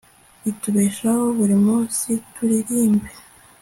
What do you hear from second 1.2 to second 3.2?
buri munsi turirimbe